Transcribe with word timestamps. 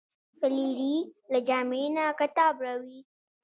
فلیریک 0.39 1.09
له 1.31 1.39
جامې 1.47 1.83
نه 1.95 2.05
کتاب 2.19 2.53
راویوست. 2.65 3.09